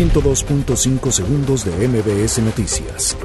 [0.00, 3.18] 102.5 segundos de MBS Noticias.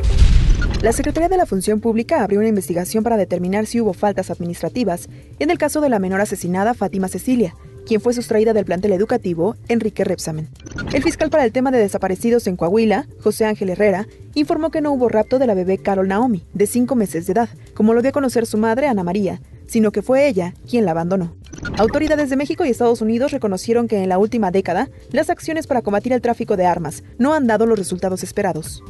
[0.81, 5.07] La Secretaría de la Función Pública abrió una investigación para determinar si hubo faltas administrativas
[5.39, 9.55] en el caso de la menor asesinada Fátima Cecilia, quien fue sustraída del plantel educativo
[9.69, 10.49] Enrique Repsamen.
[10.91, 14.91] El fiscal para el tema de desaparecidos en Coahuila, José Ángel Herrera, informó que no
[14.91, 18.09] hubo rapto de la bebé Carol Naomi, de cinco meses de edad, como lo dio
[18.09, 21.35] a conocer su madre Ana María, sino que fue ella quien la abandonó.
[21.77, 25.81] Autoridades de México y Estados Unidos reconocieron que en la última década las acciones para
[25.81, 28.83] combatir el tráfico de armas no han dado los resultados esperados.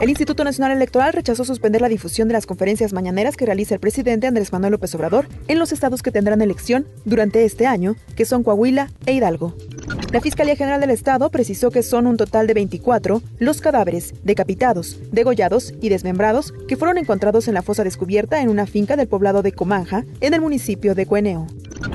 [0.00, 3.80] El Instituto Nacional Electoral rechazó suspender la difusión de las conferencias mañaneras que realiza el
[3.80, 8.24] presidente Andrés Manuel López Obrador en los estados que tendrán elección durante este año, que
[8.24, 9.54] son Coahuila e Hidalgo.
[10.12, 14.98] La Fiscalía General del Estado precisó que son un total de 24 los cadáveres decapitados,
[15.12, 19.42] degollados y desmembrados que fueron encontrados en la fosa descubierta en una finca del poblado
[19.42, 21.46] de Comanja, en el municipio de Cueneo.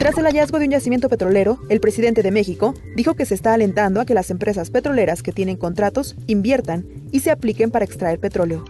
[0.06, 3.56] Tras el hallazgo de un yacimiento petrolero, el presidente de México dijo que se está
[3.56, 8.20] alentando a que las empresas petroleras que tienen contratos inviertan y se apliquen para extraer
[8.20, 8.64] petróleo.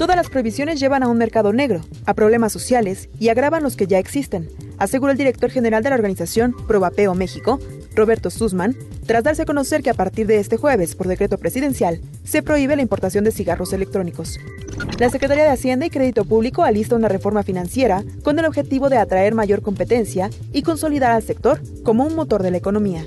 [0.00, 3.86] Todas las prohibiciones llevan a un mercado negro, a problemas sociales y agravan los que
[3.86, 4.48] ya existen,
[4.78, 7.60] aseguró el director general de la organización Probapeo México,
[7.94, 12.00] Roberto Sussman, tras darse a conocer que a partir de este jueves, por decreto presidencial,
[12.24, 14.38] se prohíbe la importación de cigarros electrónicos.
[14.98, 18.98] La Secretaría de Hacienda y Crédito Público alista una reforma financiera con el objetivo de
[18.98, 23.04] atraer mayor competencia y consolidar al sector como un motor de la economía.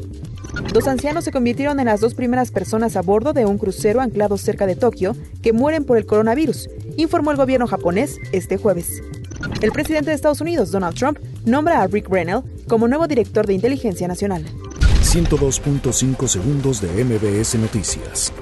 [0.72, 4.38] Dos ancianos se convirtieron en las dos primeras personas a bordo de un crucero anclado
[4.38, 9.02] cerca de Tokio que mueren por el coronavirus, informó el gobierno japonés este jueves.
[9.62, 13.54] El presidente de Estados Unidos, Donald Trump, nombra a Rick Brennell como nuevo director de
[13.54, 14.46] inteligencia nacional.
[15.02, 18.34] 102.5 segundos de MBS Noticias.